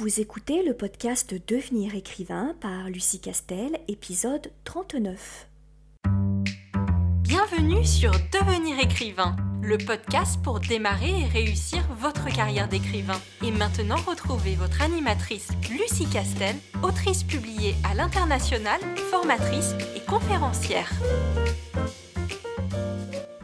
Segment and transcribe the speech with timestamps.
[0.00, 5.46] vous écoutez le podcast Devenir écrivain par Lucie Castel, épisode 39.
[7.18, 13.20] Bienvenue sur Devenir écrivain, le podcast pour démarrer et réussir votre carrière d'écrivain.
[13.44, 18.80] Et maintenant, retrouvez votre animatrice Lucie Castel, autrice publiée à l'international,
[19.10, 20.90] formatrice et conférencière.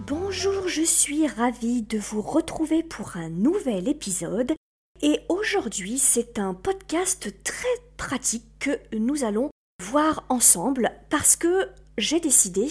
[0.07, 4.55] Bonjour, je suis ravie de vous retrouver pour un nouvel épisode.
[5.03, 9.51] Et aujourd'hui, c'est un podcast très pratique que nous allons
[9.83, 12.69] voir ensemble parce que j'ai décidé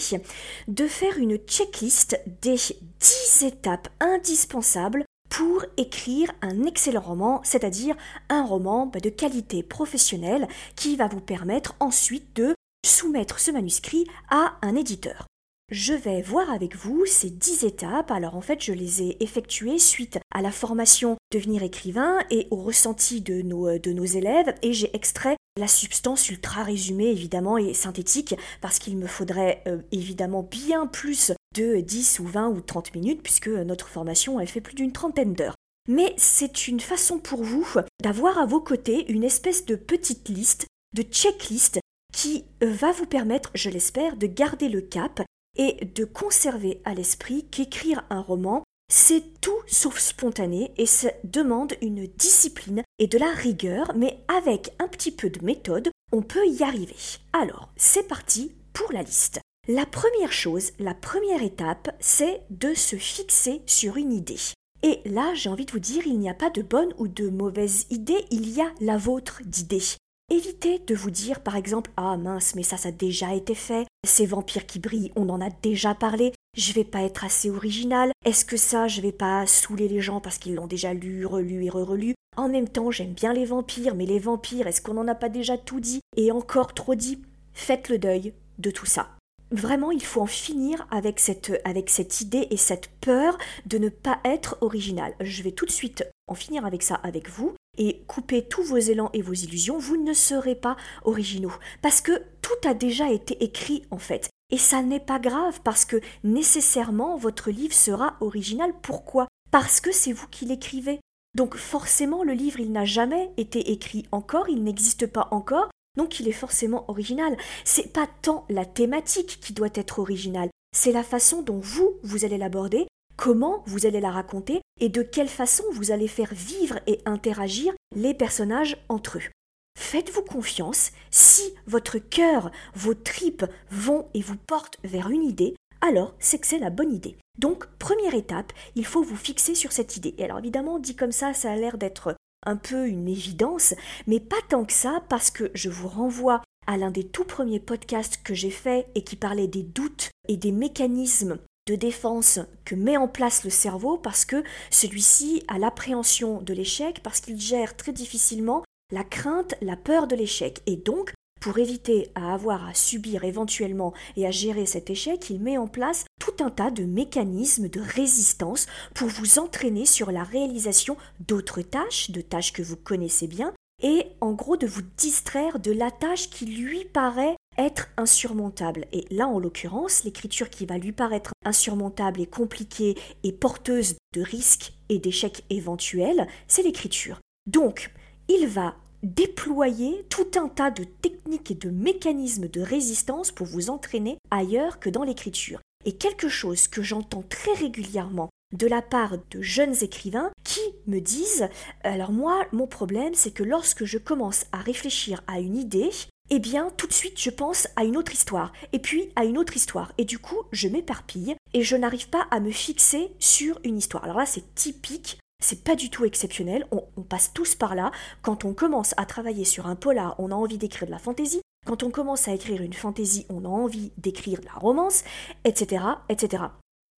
[0.68, 7.96] de faire une checklist des 10 étapes indispensables pour écrire un excellent roman, c'est-à-dire
[8.28, 14.06] un roman bah, de qualité professionnelle qui va vous permettre ensuite de soumettre ce manuscrit
[14.30, 15.26] à un éditeur.
[15.72, 18.12] Je vais voir avec vous ces dix étapes.
[18.12, 22.56] Alors en fait, je les ai effectuées suite à la formation Devenir écrivain et au
[22.56, 27.58] ressenti de nos, euh, de nos élèves et j'ai extrait la substance ultra résumée évidemment
[27.58, 32.60] et synthétique parce qu'il me faudrait euh, évidemment bien plus de 10 ou 20 ou
[32.60, 35.56] 30 minutes puisque notre formation elle fait plus d'une trentaine d'heures.
[35.88, 37.66] Mais c'est une façon pour vous
[38.00, 41.80] d'avoir à vos côtés une espèce de petite liste, de checklist
[42.12, 45.22] qui va vous permettre, je l'espère, de garder le cap
[45.56, 51.74] et de conserver à l'esprit qu'écrire un roman, c'est tout sauf spontané et ça demande
[51.82, 56.46] une discipline et de la rigueur, mais avec un petit peu de méthode, on peut
[56.46, 56.96] y arriver.
[57.32, 59.40] Alors, c'est parti pour la liste.
[59.68, 64.38] La première chose, la première étape, c'est de se fixer sur une idée.
[64.84, 67.28] Et là, j'ai envie de vous dire, il n'y a pas de bonne ou de
[67.28, 69.82] mauvaise idée, il y a la vôtre d'idée.
[70.28, 73.86] Évitez de vous dire par exemple Ah mince, mais ça, ça a déjà été fait,
[74.04, 78.10] ces vampires qui brillent, on en a déjà parlé, je vais pas être assez original,
[78.24, 81.64] est-ce que ça, je vais pas saouler les gens parce qu'ils l'ont déjà lu, relu
[81.64, 82.14] et re-relu?
[82.36, 85.28] En même temps, j'aime bien les vampires, mais les vampires, est-ce qu'on n'en a pas
[85.28, 87.22] déjà tout dit et encore trop dit?
[87.54, 89.15] Faites le deuil de tout ça.
[89.52, 93.88] Vraiment, il faut en finir avec cette, avec cette idée et cette peur de ne
[93.88, 95.14] pas être original.
[95.20, 98.78] Je vais tout de suite en finir avec ça avec vous et couper tous vos
[98.78, 101.52] élans et vos illusions, vous ne serez pas originaux.
[101.82, 104.28] Parce que tout a déjà été écrit en fait.
[104.50, 108.72] Et ça n'est pas grave parce que nécessairement votre livre sera original.
[108.82, 109.28] Pourquoi?
[109.50, 111.00] Parce que c'est vous qui l'écrivez.
[111.36, 116.20] Donc forcément le livre il n'a jamais été écrit encore, il n'existe pas encore, donc
[116.20, 117.36] il est forcément original.
[117.64, 122.24] C'est pas tant la thématique qui doit être originale, c'est la façon dont vous vous
[122.24, 122.86] allez l'aborder
[123.16, 127.74] comment vous allez la raconter et de quelle façon vous allez faire vivre et interagir
[127.94, 129.30] les personnages entre eux.
[129.78, 136.14] Faites-vous confiance, si votre cœur, vos tripes vont et vous portent vers une idée, alors
[136.18, 137.16] c'est que c'est la bonne idée.
[137.38, 140.14] Donc, première étape, il faut vous fixer sur cette idée.
[140.16, 142.14] Et alors évidemment, dit comme ça, ça a l'air d'être
[142.46, 143.74] un peu une évidence,
[144.06, 147.60] mais pas tant que ça, parce que je vous renvoie à l'un des tout premiers
[147.60, 152.74] podcasts que j'ai fait et qui parlait des doutes et des mécanismes de défense que
[152.74, 157.76] met en place le cerveau parce que celui-ci a l'appréhension de l'échec parce qu'il gère
[157.76, 158.62] très difficilement
[158.92, 160.62] la crainte, la peur de l'échec.
[160.66, 165.40] Et donc, pour éviter à avoir à subir éventuellement et à gérer cet échec, il
[165.40, 170.24] met en place tout un tas de mécanismes de résistance pour vous entraîner sur la
[170.24, 170.96] réalisation
[171.26, 173.52] d'autres tâches, de tâches que vous connaissez bien,
[173.82, 178.86] et en gros de vous distraire de la tâche qui lui paraît être insurmontable.
[178.92, 184.22] Et là, en l'occurrence, l'écriture qui va lui paraître insurmontable et compliquée et porteuse de
[184.22, 187.20] risques et d'échecs éventuels, c'est l'écriture.
[187.46, 187.92] Donc,
[188.28, 188.74] il va
[189.06, 194.80] déployer tout un tas de techniques et de mécanismes de résistance pour vous entraîner ailleurs
[194.80, 195.60] que dans l'écriture.
[195.84, 201.00] Et quelque chose que j'entends très régulièrement de la part de jeunes écrivains qui me
[201.00, 201.48] disent
[201.82, 205.90] alors moi mon problème c'est que lorsque je commence à réfléchir à une idée
[206.30, 209.38] eh bien tout de suite je pense à une autre histoire, et puis à une
[209.38, 213.60] autre histoire, et du coup je m'éparpille et je n'arrive pas à me fixer sur
[213.64, 214.04] une histoire.
[214.04, 217.92] Alors là c'est typique, c'est pas du tout exceptionnel, on, passe tous par là.
[218.22, 221.42] Quand on commence à travailler sur un polar, on a envie d'écrire de la fantaisie.
[221.66, 225.04] Quand on commence à écrire une fantaisie, on a envie d'écrire de la romance,
[225.44, 226.44] etc., etc.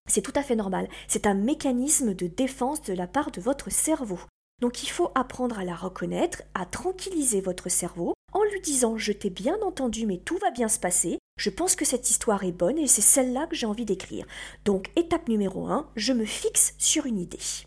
[0.09, 0.89] C'est tout à fait normal.
[1.09, 4.21] C'est un mécanisme de défense de la part de votre cerveau.
[4.61, 9.13] Donc il faut apprendre à la reconnaître, à tranquilliser votre cerveau en lui disant je
[9.13, 12.53] t'ai bien entendu mais tout va bien se passer, je pense que cette histoire est
[12.53, 14.27] bonne et c'est celle-là que j'ai envie d'écrire.
[14.65, 17.67] Donc étape numéro 1, je me fixe sur une idée.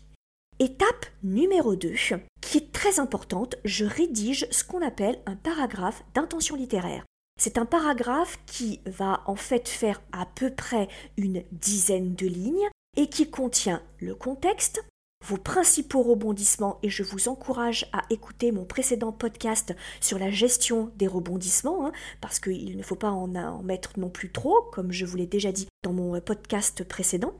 [0.62, 1.94] Étape numéro 2,
[2.42, 7.06] qui est très importante, je rédige ce qu'on appelle un paragraphe d'intention littéraire.
[7.40, 12.68] C'est un paragraphe qui va en fait faire à peu près une dizaine de lignes
[12.98, 14.84] et qui contient le contexte,
[15.26, 20.92] vos principaux rebondissements et je vous encourage à écouter mon précédent podcast sur la gestion
[20.96, 24.92] des rebondissements, hein, parce qu'il ne faut pas en, en mettre non plus trop, comme
[24.92, 27.32] je vous l'ai déjà dit dans mon podcast précédent.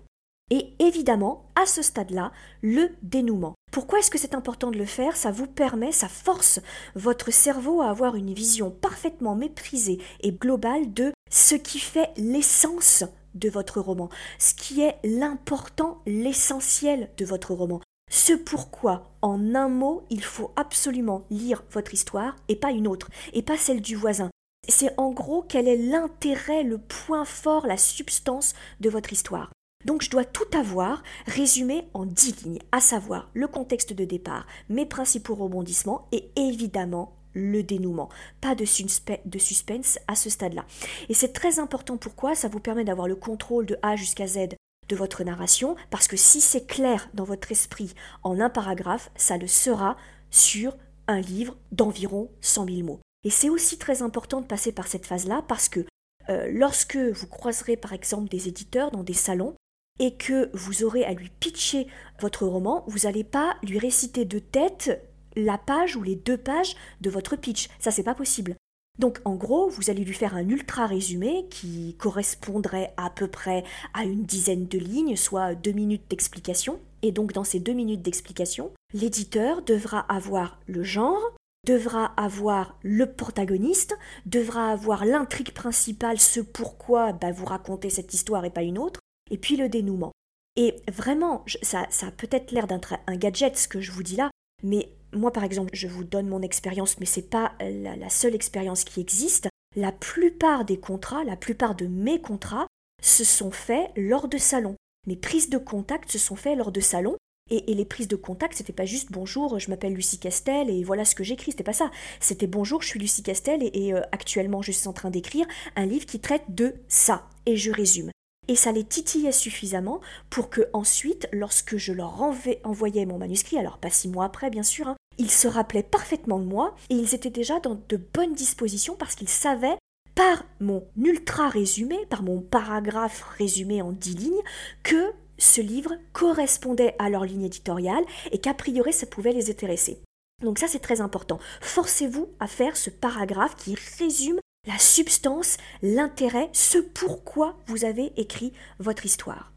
[0.50, 2.32] Et évidemment, à ce stade-là,
[2.62, 3.54] le dénouement.
[3.70, 5.16] Pourquoi est-ce que c'est important de le faire?
[5.16, 6.58] Ça vous permet, ça force
[6.96, 13.04] votre cerveau à avoir une vision parfaitement méprisée et globale de ce qui fait l'essence
[13.34, 14.08] de votre roman,
[14.40, 17.80] ce qui est l'important, l'essentiel de votre roman.
[18.10, 23.08] Ce pourquoi, en un mot, il faut absolument lire votre histoire et pas une autre,
[23.32, 24.30] et pas celle du voisin.
[24.68, 29.50] C'est en gros quel est l'intérêt, le point fort, la substance de votre histoire.
[29.84, 34.46] Donc je dois tout avoir résumé en dix lignes, à savoir le contexte de départ,
[34.68, 38.08] mes principaux rebondissements et évidemment le dénouement.
[38.40, 40.64] Pas de, suspense à ce stade-là.
[41.08, 42.34] Et c'est très important pourquoi?
[42.34, 44.48] Ça vous permet d'avoir le contrôle de A jusqu'à Z
[44.88, 47.94] de votre narration, parce que si c'est clair dans votre esprit
[48.24, 49.96] en un paragraphe, ça le sera
[50.30, 53.00] sur un livre d'environ 100 000 mots.
[53.22, 55.86] Et c'est aussi très important de passer par cette phase-là, parce que
[56.28, 59.54] euh, lorsque vous croiserez par exemple des éditeurs dans des salons,
[60.00, 61.86] et que vous aurez à lui pitcher
[62.18, 65.06] votre roman, vous n'allez pas lui réciter de tête
[65.36, 67.68] la page ou les deux pages de votre pitch.
[67.78, 68.56] Ça, c'est pas possible.
[68.98, 73.62] Donc en gros, vous allez lui faire un ultra résumé qui correspondrait à peu près
[73.94, 76.80] à une dizaine de lignes, soit deux minutes d'explication.
[77.02, 81.22] Et donc dans ces deux minutes d'explication, l'éditeur devra avoir le genre,
[81.66, 88.44] devra avoir le protagoniste, devra avoir l'intrigue principale, ce pourquoi bah, vous racontez cette histoire
[88.44, 88.99] et pas une autre,
[89.30, 90.12] et puis le dénouement.
[90.56, 94.30] Et vraiment, ça, a peut-être l'air d'un un gadget ce que je vous dis là,
[94.62, 98.84] mais moi, par exemple, je vous donne mon expérience, mais c'est pas la, seule expérience
[98.84, 99.48] qui existe.
[99.76, 102.66] La plupart des contrats, la plupart de mes contrats,
[103.02, 104.76] se sont faits lors de salons.
[105.06, 107.16] Mes prises de contact se sont faites lors de salons.
[107.50, 111.04] Et, les prises de contact, c'était pas juste bonjour, je m'appelle Lucie Castel et voilà
[111.04, 111.90] ce que j'écris, c'était pas ça.
[112.20, 115.84] C'était bonjour, je suis Lucie Castel et, euh, actuellement je suis en train d'écrire un
[115.84, 117.28] livre qui traite de ça.
[117.46, 118.12] Et je résume
[118.50, 122.20] et ça les titillait suffisamment pour que ensuite, lorsque je leur
[122.64, 126.40] envoyais mon manuscrit, alors pas six mois après bien sûr, hein, ils se rappelaient parfaitement
[126.40, 129.76] de moi et ils étaient déjà dans de bonnes dispositions parce qu'ils savaient
[130.16, 134.42] par mon ultra résumé, par mon paragraphe résumé en dix lignes,
[134.82, 140.02] que ce livre correspondait à leur ligne éditoriale et qu'a priori ça pouvait les intéresser.
[140.42, 141.38] Donc ça c'est très important.
[141.60, 148.52] Forcez-vous à faire ce paragraphe qui résume la substance, l'intérêt, ce pourquoi vous avez écrit
[148.78, 149.52] votre histoire.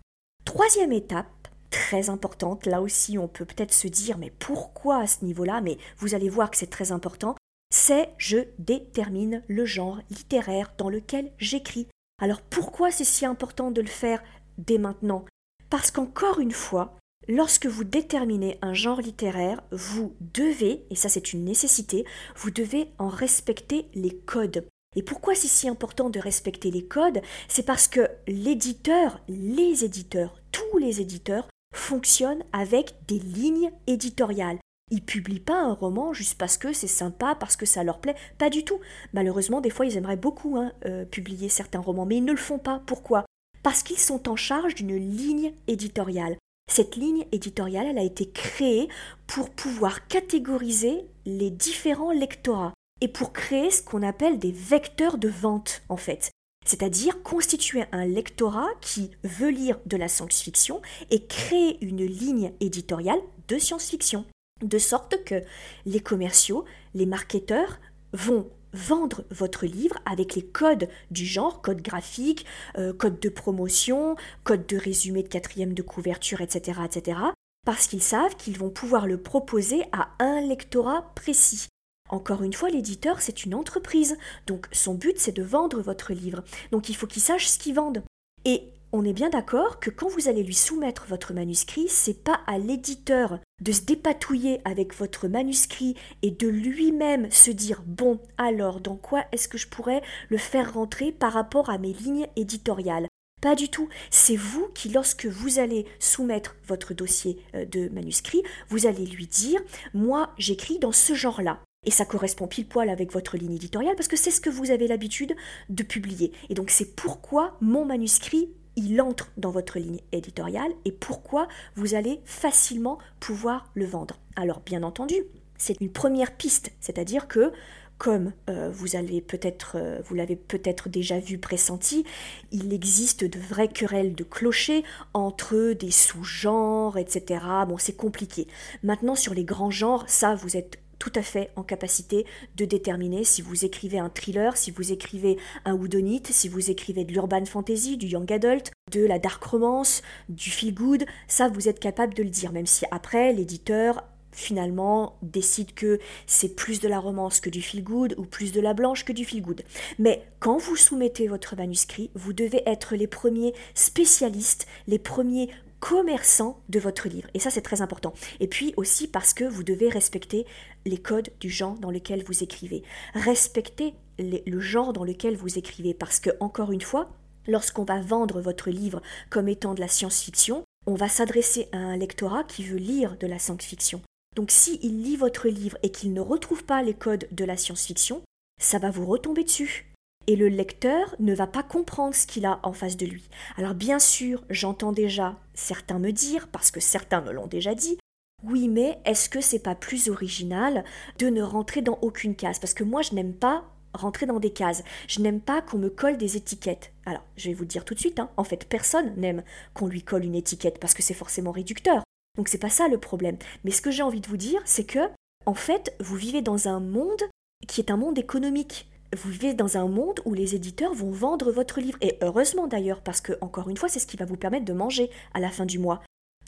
[0.46, 1.28] Troisième étape,
[1.70, 5.78] très importante, là aussi on peut peut-être se dire mais pourquoi à ce niveau-là, mais
[5.98, 7.36] vous allez voir que c'est très important,
[7.74, 11.88] c'est je détermine le genre littéraire dans lequel j'écris.
[12.22, 14.24] Alors pourquoi c'est si important de le faire
[14.58, 15.26] dès maintenant?
[15.70, 16.96] Parce qu'encore une fois,
[17.30, 22.04] Lorsque vous déterminez un genre littéraire, vous devez, et ça c'est une nécessité,
[22.36, 24.68] vous devez en respecter les codes.
[24.96, 27.22] Et pourquoi c'est si important de respecter les codes?
[27.48, 34.60] C'est parce que l'éditeur, les éditeurs, tous les éditeurs fonctionnent avec des lignes éditoriales.
[34.92, 38.16] Ils publient pas un roman juste parce que c'est sympa, parce que ça leur plaît,
[38.38, 38.80] pas du tout.
[39.14, 42.38] Malheureusement, des fois, ils aimeraient beaucoup hein, euh, publier certains romans, mais ils ne le
[42.38, 42.84] font pas.
[42.86, 43.26] Pourquoi?
[43.64, 46.38] Parce qu'ils sont en charge d'une ligne éditoriale.
[46.72, 48.88] Cette ligne éditoriale, elle a été créée
[49.26, 55.30] pour pouvoir catégoriser les différents lectorats et pour créer ce qu'on appelle des vecteurs de
[55.30, 56.32] vente en fait.
[56.66, 63.20] C'est-à-dire constituer un lectorat qui veut lire de la science-fiction et créer une ligne éditoriale
[63.50, 64.26] de science-fiction.
[64.62, 65.42] De sorte que
[65.86, 67.80] les commerciaux, les marketeurs
[68.14, 72.46] vont vendre votre livre avec les codes du genre, code graphique,
[72.78, 77.20] euh, code de promotion, code de résumé de quatrième de couverture, etc., etc.,
[77.66, 81.68] parce qu'ils savent qu'ils vont pouvoir le proposer à un lectorat précis.
[82.14, 86.44] Encore une fois, l'éditeur, c'est une entreprise, donc son but, c'est de vendre votre livre.
[86.72, 88.04] Donc il faut qu'il sache ce qu'il vende.
[88.46, 92.42] Et on est bien d'accord que quand vous allez lui soumettre votre manuscrit, c'est pas
[92.46, 98.80] à l'éditeur de se dépatouiller avec votre manuscrit et de lui-même se dire bon, alors
[98.80, 103.08] dans quoi est-ce que je pourrais le faire rentrer par rapport à mes lignes éditoriales?
[103.42, 103.90] Pas du tout.
[104.12, 109.26] C'est vous qui, lorsque vous allez soumettre votre dossier euh, de manuscrit, vous allez lui
[109.26, 109.60] dire,
[109.96, 111.60] moi j'écris dans ce genre-là.
[111.86, 114.72] Et ça correspond pile poil avec votre ligne éditoriale parce que c'est ce que vous
[114.72, 115.36] avez l'habitude
[115.70, 116.32] de publier.
[116.50, 121.94] Et donc c'est pourquoi mon manuscrit, il entre dans votre ligne éditoriale et pourquoi vous
[121.96, 124.20] allez facilement pouvoir le vendre.
[124.36, 125.16] Alors bien entendu,
[125.58, 127.52] c'est une première piste, c'est-à-dire que
[127.98, 132.04] comme euh, vous avez peut-être euh, vous l'avez peut-être déjà vu pressenti,
[132.52, 137.46] il existe de vraies querelles de clochers entre des sous-genres, etc.
[137.68, 138.48] Bon, c'est compliqué.
[138.82, 143.24] Maintenant, sur les grands genres, ça, vous êtes tout à fait en capacité de déterminer
[143.24, 147.46] si vous écrivez un thriller, si vous écrivez un woodonite, si vous écrivez de l'urban
[147.46, 152.14] fantasy, du young adult, de la dark romance, du feel good, ça vous êtes capable
[152.14, 157.40] de le dire, même si après l'éditeur finalement décide que c'est plus de la romance
[157.40, 159.64] que du feel good ou plus de la blanche que du feel good.
[160.00, 166.62] Mais quand vous soumettez votre manuscrit, vous devez être les premiers spécialistes, les premiers commerçant
[166.70, 167.28] de votre livre.
[167.34, 168.14] Et ça, c'est très important.
[168.40, 170.46] Et puis aussi parce que vous devez respecter
[170.86, 172.84] les codes du genre dans lequel vous écrivez.
[173.14, 175.94] Respectez le genre dans lequel vous écrivez.
[175.94, 177.10] Parce que, encore une fois,
[177.48, 181.98] lorsqu'on va vendre votre livre comme étant de la science-fiction, on va s'adresser à un
[181.98, 184.02] lectorat qui veut lire de la science-fiction.
[184.36, 188.22] Donc s'il lit votre livre et qu'il ne retrouve pas les codes de la science-fiction,
[188.60, 189.94] ça va vous retomber dessus
[190.28, 193.30] et le lecteur ne va pas comprendre ce qu'il a en face de lui.
[193.58, 197.98] Alors bien sûr, j'entends déjà certains me dire, parce que certains me l'ont déjà dit,
[198.44, 200.84] oui, mais est-ce que c'est pas plus original
[201.20, 202.60] de ne rentrer dans aucune case?
[202.60, 204.84] Parce que moi, je n'aime pas rentrer dans des cases.
[205.08, 206.92] Je n'aime pas qu'on me colle des étiquettes.
[207.06, 209.88] Alors, je vais vous le dire tout de suite, hein, en fait, personne n'aime qu'on
[209.88, 212.04] lui colle une étiquette parce que c'est forcément réducteur.
[212.38, 213.38] Donc c'est pas ça le problème.
[213.64, 215.00] Mais ce que j'ai envie de vous dire, c'est que,
[215.46, 217.22] en fait, vous vivez dans un monde
[217.68, 221.52] qui est un monde économique vous vivez dans un monde où les éditeurs vont vendre
[221.52, 222.00] votre livre.
[222.02, 224.74] Et heureusement d'ailleurs, parce que, encore une fois, c'est ce qui va vous permettre de
[224.74, 226.02] manger à la fin du mois.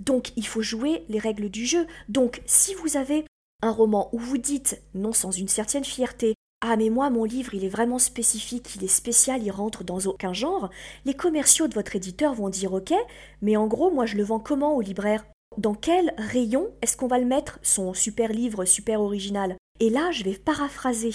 [0.04, 1.88] Donc, il faut jouer les règles du jeu.
[2.10, 3.26] Donc, si vous avez
[3.62, 7.54] un roman où vous dites, non sans une certaine fierté, ah mais moi mon livre
[7.54, 10.70] il est vraiment spécifique, il est spécial, il rentre dans aucun genre,
[11.06, 12.94] les commerciaux de votre éditeur vont dire ok,
[13.42, 15.26] mais en gros moi je le vends comment au libraire?
[15.58, 19.58] Dans quel rayon est-ce qu'on va le mettre, son super livre super original?
[19.80, 21.12] Et là je vais paraphraser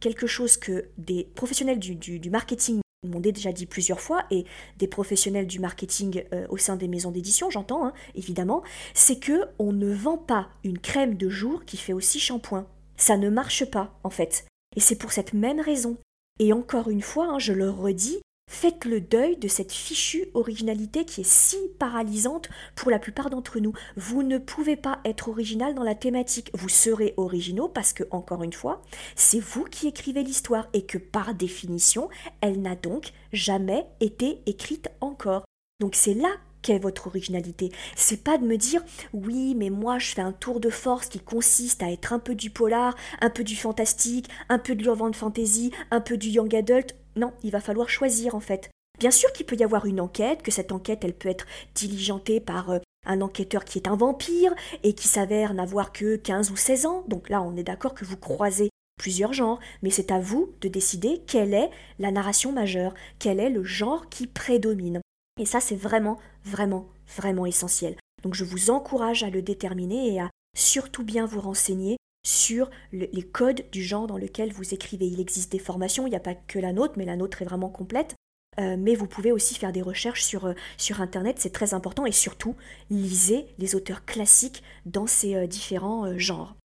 [0.00, 4.44] quelque chose que des professionnels du, marketing m'ont déjà dit plusieurs fois, et
[4.78, 8.62] des professionnels du marketing euh, au sein des maisons d'édition, j'entends, hein, évidemment,
[8.94, 12.66] c'est que on ne vend pas une crème de jour qui fait aussi shampoing.
[12.96, 14.46] Ça ne marche pas, en fait.
[14.76, 15.96] Et c'est pour cette même raison.
[16.40, 21.04] Et encore une fois, hein, je le redis, Faites le deuil de cette fichue originalité
[21.04, 23.74] qui est si paralysante pour la plupart d'entre nous.
[23.96, 26.50] Vous ne pouvez pas être original dans la thématique.
[26.54, 28.80] Vous serez originaux parce que, encore une fois,
[29.14, 32.08] c'est vous qui écrivez l'histoire et que par définition,
[32.40, 35.44] elle n'a donc jamais été écrite encore.
[35.78, 36.30] Donc c'est là
[36.62, 37.70] qu'est votre originalité.
[37.96, 41.20] C'est pas de me dire oui, mais moi je fais un tour de force qui
[41.20, 45.12] consiste à être un peu du polar, un peu du fantastique, un peu de l'urban
[45.12, 46.96] fantasy, un peu du young adult.
[47.18, 48.70] Non, il va falloir choisir en fait.
[49.00, 52.38] Bien sûr qu'il peut y avoir une enquête, que cette enquête elle peut être diligentée
[52.38, 56.56] par euh, un enquêteur qui est un vampire et qui s'avère n'avoir que 15 ou
[56.56, 57.04] 16 ans.
[57.08, 58.70] Donc là, on est d'accord que vous croisez
[59.00, 63.50] plusieurs genres, mais c'est à vous de décider quelle est la narration majeure, quel est
[63.50, 65.00] le genre qui prédomine.
[65.40, 67.96] Et ça, c'est vraiment, vraiment, vraiment essentiel.
[68.22, 73.22] Donc je vous encourage à le déterminer et à surtout bien vous renseigner sur les
[73.22, 75.06] codes du genre dans lequel vous écrivez.
[75.06, 77.46] Il existe des formations, il n'y a pas que la nôtre, mais la nôtre est
[77.46, 78.14] vraiment complète.
[78.58, 82.06] Euh, mais vous pouvez aussi faire des recherches sur, euh, sur Internet, c'est très important,
[82.06, 82.56] et surtout,
[82.90, 86.56] lisez les auteurs classiques dans ces euh, différents genres.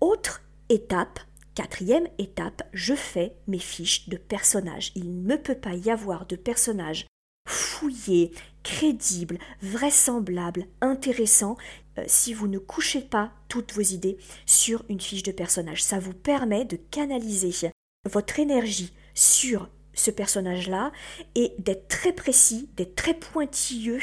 [0.00, 1.20] Autre étape,
[1.54, 4.92] quatrième étape, je fais mes fiches de personnages.
[4.94, 7.06] Il ne peut pas y avoir de personnages
[7.48, 8.32] fouillés,
[8.66, 11.56] crédibles, vraisemblables, intéressants
[11.98, 15.84] euh, si vous ne couchez pas toutes vos idées sur une fiche de personnage.
[15.84, 17.70] Ça vous permet de canaliser
[18.10, 20.90] votre énergie sur ce personnage-là
[21.36, 24.00] et d'être très précis, d'être très pointilleux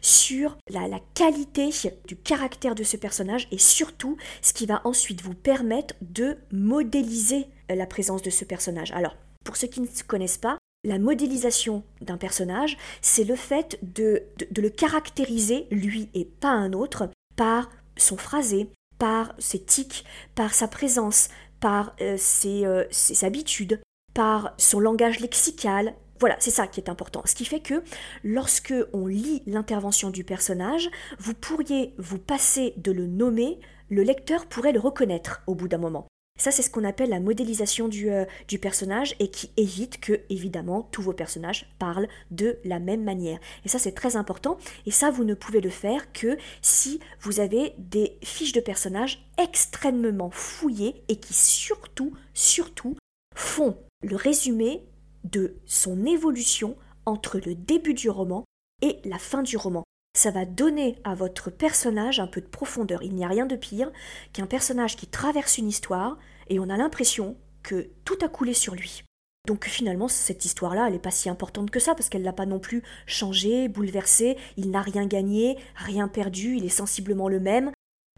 [0.00, 1.70] sur la, la, qualité
[2.06, 7.48] du caractère de ce personnage et surtout ce qui va ensuite vous permettre de modéliser
[7.68, 8.92] la présence de ce personnage.
[8.92, 13.78] Alors, pour ceux qui ne se connaissent pas, la modélisation d'un personnage, c'est le fait
[13.82, 14.22] de,
[14.56, 20.68] le caractériser, lui et pas un autre, par son phrasé, par ses tics, par sa
[20.68, 21.28] présence,
[21.60, 23.80] par euh, euh, ses, habitudes,
[24.12, 25.94] par son langage lexical.
[26.20, 27.22] Voilà, c'est ça qui est important.
[27.24, 27.82] Ce qui fait que
[28.22, 34.46] lorsque on lit l'intervention du personnage, vous pourriez vous passer de le nommer, le lecteur
[34.46, 36.06] pourrait le reconnaître au bout d'un moment.
[36.36, 40.20] Ça, c'est ce qu'on appelle la modélisation du, euh, du, personnage et qui évite que,
[40.30, 43.38] évidemment, tous vos personnages parlent de la même manière.
[43.64, 44.58] Et ça, c'est très important.
[44.84, 49.24] Et ça, vous ne pouvez le faire que si vous avez des fiches de personnages
[49.38, 52.96] extrêmement fouillées et qui surtout, surtout,
[53.36, 54.82] font le résumé
[55.22, 56.76] de son évolution
[57.06, 58.44] entre le début du roman
[58.82, 59.84] et la fin du roman.
[60.16, 63.02] Ça va donner à votre personnage un peu de profondeur.
[63.02, 63.90] Il n'y a rien de pire
[64.32, 66.18] qu'un personnage qui traverse une histoire
[66.48, 69.02] et on a l'impression que tout a coulé sur lui.
[69.46, 72.46] Donc finalement, cette histoire-là, elle n'est pas si importante que ça, parce qu'elle l'a pas
[72.46, 77.70] non plus changé, bouleversé, il n'a rien gagné, rien perdu, il est sensiblement le même.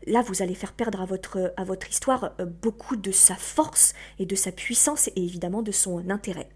[0.07, 3.95] Là, vous allez faire perdre à votre, à votre histoire euh, beaucoup de sa force
[4.19, 6.49] et de sa puissance et évidemment de son intérêt.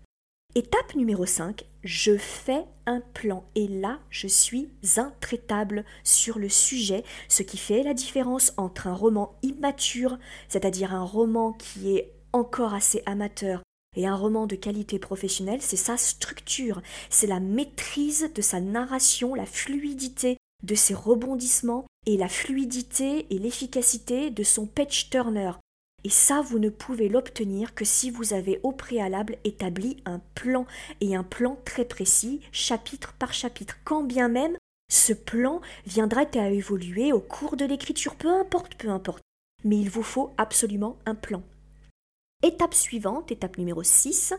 [0.57, 3.45] Étape numéro 5, je fais un plan.
[3.55, 8.95] Et là, je suis intraitable sur le sujet, ce qui fait la différence entre un
[8.95, 13.63] roman immature, c'est-à-dire un roman qui est encore assez amateur,
[13.97, 19.37] et un roman de qualité professionnelle, c'est sa structure, c'est la maîtrise de sa narration,
[19.37, 25.53] la fluidité de ses rebondissements et la fluidité et l'efficacité de son page turner.
[26.05, 30.67] Et ça, vous ne pouvez l'obtenir que si vous avez au préalable établi un plan,
[31.01, 34.57] et un plan très précis, chapitre par chapitre, quand bien même
[34.91, 39.23] ce plan viendra à évoluer au cours de l'écriture, peu importe, peu importe.
[39.65, 41.43] Mais il vous faut absolument un plan.
[42.43, 44.35] Étape suivante, étape numéro 6,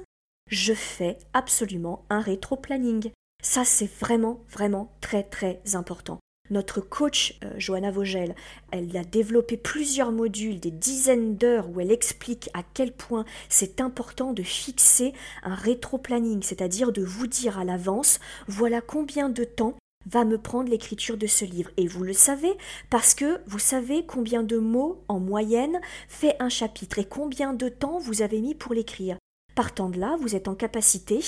[0.49, 3.11] je fais absolument un rétro-planning.
[3.43, 6.19] Ça, c'est vraiment, vraiment très, très important.
[6.51, 8.35] Notre coach, euh, Johanna Vogel,
[8.71, 13.79] elle a développé plusieurs modules, des dizaines d'heures où elle explique à quel point c'est
[13.79, 19.77] important de fixer un rétro-planning, c'est-à-dire de vous dire à l'avance, voilà combien de temps
[20.05, 21.71] va me prendre l'écriture de ce livre.
[21.77, 22.51] Et vous le savez
[22.89, 25.79] parce que vous savez combien de mots en moyenne
[26.09, 29.15] fait un chapitre et combien de temps vous avez mis pour l'écrire.
[29.55, 31.19] Partant de là, vous êtes en capacité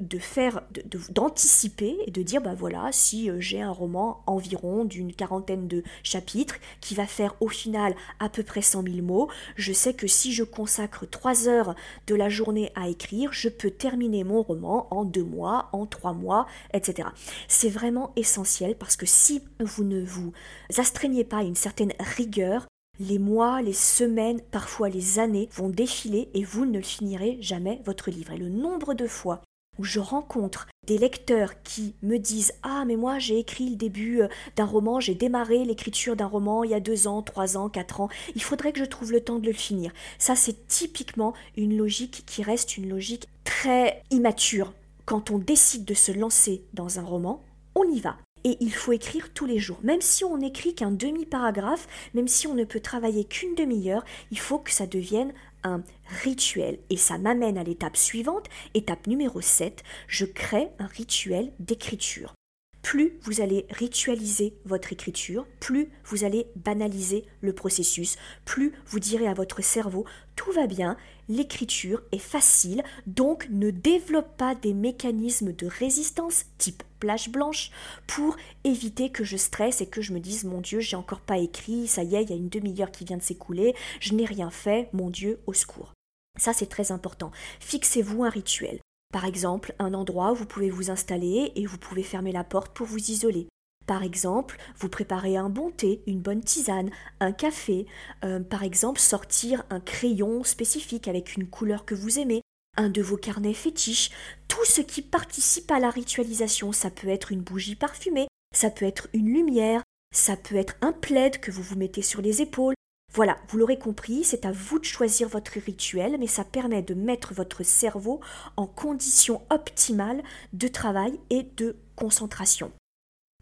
[0.00, 0.62] de faire,
[1.10, 5.82] d'anticiper et de dire, bah voilà, si euh, j'ai un roman environ d'une quarantaine de
[6.02, 10.06] chapitres qui va faire au final à peu près 100 000 mots, je sais que
[10.06, 11.74] si je consacre trois heures
[12.06, 16.14] de la journée à écrire, je peux terminer mon roman en deux mois, en trois
[16.14, 17.08] mois, etc.
[17.48, 20.32] C'est vraiment essentiel parce que si vous ne vous
[20.78, 22.66] astreignez pas à une certaine rigueur,
[23.00, 28.10] les mois, les semaines, parfois les années vont défiler et vous ne finirez jamais votre
[28.10, 28.32] livre.
[28.32, 29.42] Et le nombre de fois
[29.78, 34.22] où je rencontre des lecteurs qui me disent Ah, mais moi j'ai écrit le début
[34.22, 37.68] euh, d'un roman, j'ai démarré l'écriture d'un roman il y a deux ans, trois ans,
[37.68, 39.92] quatre ans, il faudrait que je trouve le temps de le finir.
[40.18, 44.72] Ça, c'est typiquement une logique qui reste une logique très immature.
[45.04, 47.42] Quand on décide de se lancer dans un roman,
[47.74, 49.80] on y va et il faut écrire tous les jours.
[49.82, 54.38] Même si on n'écrit qu'un demi-paragraphe, même si on ne peut travailler qu'une demi-heure, il
[54.38, 55.82] faut que ça devienne un
[56.22, 56.78] rituel.
[56.88, 62.34] Et ça m'amène à l'étape suivante, étape numéro 7, je crée un rituel d'écriture.
[62.82, 69.26] Plus vous allez ritualiser votre écriture, plus vous allez banaliser le processus, plus vous direz
[69.26, 70.04] à votre cerveau
[70.36, 70.96] tout va bien,
[71.28, 77.70] l'écriture est facile, donc ne développe pas des mécanismes de résistance type plage blanche
[78.06, 81.38] pour éviter que je stresse et que je me dise mon Dieu, j'ai encore pas
[81.38, 84.24] écrit, ça y est, il y a une demi-heure qui vient de s'écouler, je n'ai
[84.24, 85.92] rien fait, mon Dieu, au secours.
[86.38, 87.30] Ça, c'est très important.
[87.60, 88.80] Fixez-vous un rituel.
[89.12, 92.74] Par exemple, un endroit où vous pouvez vous installer et vous pouvez fermer la porte
[92.74, 93.48] pour vous isoler.
[93.86, 97.86] Par exemple, vous préparez un bon thé, une bonne tisane, un café,
[98.24, 102.42] euh, par exemple sortir un crayon spécifique avec une couleur que vous aimez,
[102.76, 104.10] un de vos carnets fétiches,
[104.48, 106.72] tout ce qui participe à la ritualisation.
[106.72, 110.92] Ça peut être une bougie parfumée, ça peut être une lumière, ça peut être un
[110.92, 112.74] plaid que vous vous mettez sur les épaules.
[113.14, 116.92] Voilà, vous l'aurez compris, c'est à vous de choisir votre rituel, mais ça permet de
[116.92, 118.20] mettre votre cerveau
[118.56, 120.22] en condition optimale
[120.52, 122.72] de travail et de concentration.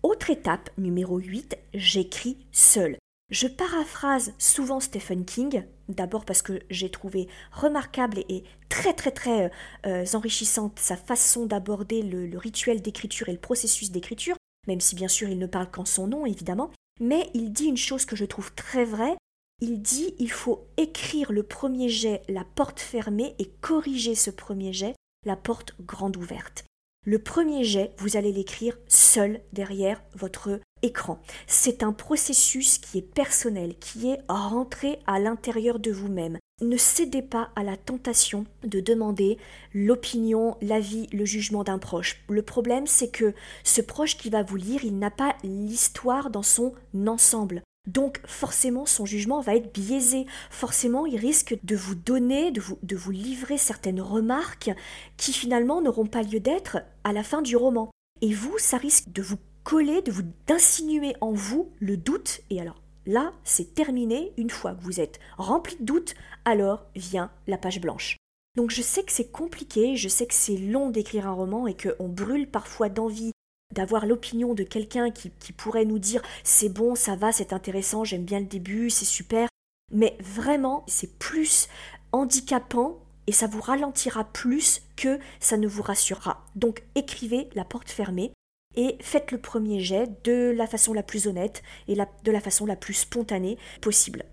[0.04, 2.98] Autre étape, numéro 8, j'écris seul.
[3.30, 9.50] Je paraphrase souvent Stephen King, d'abord parce que j'ai trouvé remarquable et très très très
[9.86, 14.36] euh, enrichissante sa façon d'aborder le, rituel d'écriture et le processus d'écriture,
[14.66, 17.78] même si bien sûr il ne parle qu'en son nom évidemment, mais il dit une
[17.78, 19.16] chose que je trouve très vraie,
[19.62, 24.74] il dit il faut écrire le premier jet la porte fermée et corriger ce premier
[24.74, 26.66] jet la porte grande ouverte.
[27.06, 31.20] Le premier jet, vous allez l'écrire seul derrière votre écran.
[31.46, 36.38] C'est un processus qui est personnel, qui est rentré à l'intérieur de vous-même.
[36.62, 39.36] Ne cédez pas à la tentation de demander
[39.74, 42.24] l'opinion, l'avis, le jugement d'un proche.
[42.30, 46.42] Le problème, c'est que ce proche qui va vous lire, il n'a pas l'histoire dans
[46.42, 46.72] son
[47.06, 47.62] ensemble.
[47.87, 52.79] Donc forcément son jugement va être biaisé, forcément il risque de vous donner, de vous,
[52.83, 54.70] de vous livrer certaines remarques
[55.16, 57.90] qui finalement n'auront pas lieu d'être à la fin du roman.
[58.23, 62.61] Et vous, ça risque de vous coller, de vous d'insinuer en vous le doute, et
[62.61, 67.59] alors là c'est terminé, une fois que vous êtes rempli de doute, alors vient la
[67.59, 68.16] page blanche.
[68.57, 71.77] Donc je sais que c'est compliqué, je sais que c'est long d'écrire un roman et
[71.77, 73.33] qu'on brûle parfois d'envie
[73.74, 78.24] d'avoir l'opinion de quelqu'un qui, pourrait nous dire c'est bon, ça va, c'est intéressant, j'aime
[78.24, 79.48] bien le début, c'est super.
[79.92, 81.68] Mais vraiment, c'est plus
[82.12, 86.44] handicapant et ça vous ralentira plus que ça ne vous rassurera.
[86.56, 88.32] Donc écrivez la porte fermée
[88.76, 92.66] et faites le premier jet de la façon la plus honnête et de la façon
[92.66, 94.24] la plus spontanée possible.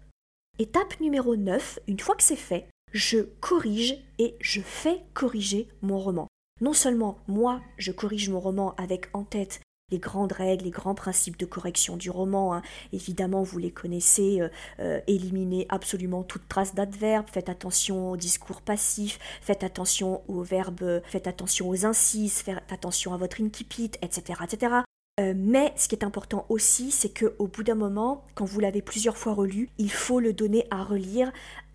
[0.59, 5.97] Étape numéro 9, une fois que c'est fait, je corrige et je fais corriger mon
[5.97, 6.27] roman.
[6.61, 10.95] Non seulement moi, je corrige mon roman avec en tête les grandes règles, les grands
[10.95, 12.53] principes de correction du roman.
[12.53, 12.61] Hein.
[12.93, 14.39] Évidemment, vous les connaissez.
[14.39, 17.25] Euh, euh, éliminez absolument toute trace d'adverbe.
[17.29, 19.19] Faites attention au discours passif.
[19.41, 21.01] Faites attention aux verbes.
[21.05, 22.41] Faites attention aux incises.
[22.41, 24.75] Faites attention à votre incipit, etc., etc.
[25.19, 28.59] Euh, mais ce qui est important aussi, c'est que au bout d'un moment, quand vous
[28.59, 31.31] l'avez plusieurs fois relu, il faut le donner à relire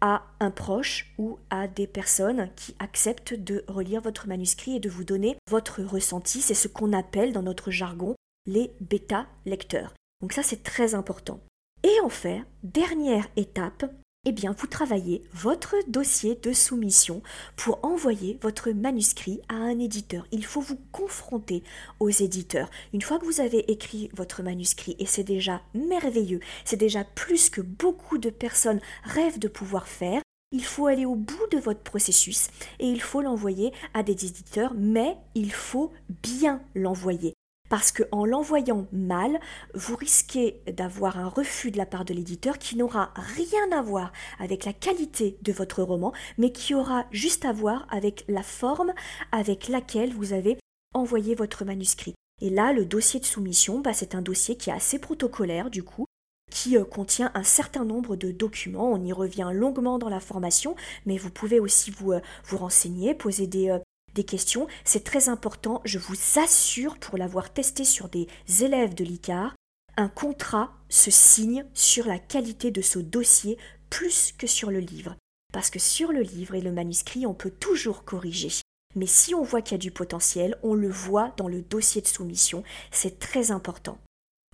[0.07, 4.88] à un proche ou à des personnes qui acceptent de relire votre manuscrit et de
[4.88, 6.40] vous donner votre ressenti.
[6.40, 8.14] C'est ce qu'on appelle dans notre jargon
[8.47, 9.95] les bêta lecteurs.
[10.23, 11.40] Donc ça, c'est très important.
[11.83, 13.85] Et enfin, dernière étape,
[14.29, 17.23] eh bien, vous travaillez votre dossier de soumission
[17.55, 20.27] pour envoyer votre manuscrit à un éditeur.
[20.33, 21.62] Il faut vous confronter
[22.01, 22.69] aux éditeurs.
[22.93, 27.51] Une fois que vous avez écrit votre manuscrit, et c'est déjà merveilleux, c'est déjà plus
[27.51, 31.81] que beaucoup de personnes rêvent de pouvoir faire, il faut aller au bout de votre
[31.81, 32.49] processus
[32.81, 37.35] et il faut l'envoyer à des éditeurs, mais il faut bien l'envoyer.
[37.68, 39.40] Parce qu'en l'envoyant mal,
[39.74, 44.12] vous risquez d'avoir un refus de la part de l'éditeur qui n'aura rien à voir
[44.38, 48.92] avec la qualité de votre roman, mais qui aura juste à voir avec la forme
[49.33, 50.59] avec laquelle vous avez
[50.94, 52.14] envoyé votre manuscrit.
[52.40, 55.83] Et là, le dossier de soumission, bah, c'est un dossier qui est assez protocolaire du
[55.83, 56.07] coup,
[56.50, 58.92] qui euh, contient un certain nombre de documents.
[58.92, 60.76] On y revient longuement dans la formation,
[61.07, 63.79] mais vous pouvez aussi vous, euh, renseigner, poser des, euh,
[64.16, 64.66] des questions.
[64.85, 68.26] C'est très important, je vous assure, pour l'avoir testé sur des
[68.61, 69.55] élèves de l'ICAR,
[69.96, 73.57] un contrat se signe sur la qualité de ce dossier
[73.88, 75.14] plus que sur le livre.
[75.52, 78.50] Parce que sur le livre et le manuscrit, on peut toujours corriger.
[78.94, 82.02] Mais si on voit qu'il y a du potentiel, on le voit dans le dossier
[82.02, 82.62] de soumission.
[82.90, 83.98] C'est très important.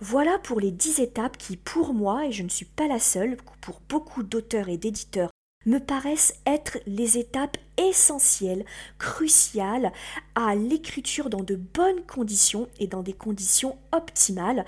[0.01, 3.37] Voilà pour les dix étapes qui, pour moi, et je ne suis pas la seule,
[3.61, 5.31] pour beaucoup d'auteurs et d'éditeurs
[5.65, 8.65] me paraissent être les étapes essentielles,
[8.97, 9.91] cruciales
[10.35, 14.65] à l'écriture dans de bonnes conditions et dans des conditions optimales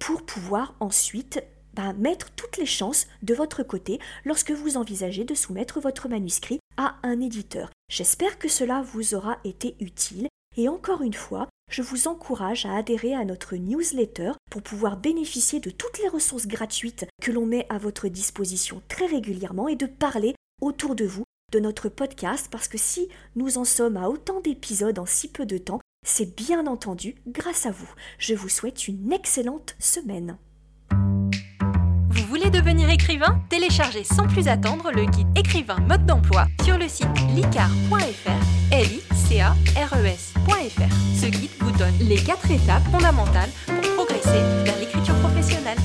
[0.00, 1.42] pour pouvoir ensuite
[1.74, 6.58] bah, mettre toutes les chances de votre côté lorsque vous envisagez de soumettre votre manuscrit
[6.76, 7.70] à un éditeur.
[7.90, 12.74] J'espère que cela vous aura été utile et encore une fois, je vous encourage à
[12.74, 17.66] adhérer à notre newsletter pour pouvoir bénéficier de toutes les ressources gratuites que l'on met
[17.68, 22.68] à votre disposition très régulièrement et de parler autour de vous de notre podcast parce
[22.68, 26.66] que si nous en sommes à autant d'épisodes en si peu de temps, c'est bien
[26.66, 27.88] entendu grâce à vous.
[28.18, 30.36] Je vous souhaite une excellente semaine.
[32.10, 33.40] Vous voulez devenir écrivain?
[33.48, 39.40] Téléchargez sans plus attendre le guide écrivain mode d'emploi sur le site licar.fr, l i
[39.40, 40.14] e.
[41.14, 45.78] Ce guide vous donne les quatre étapes fondamentales pour progresser vers l'écriture professionnelle.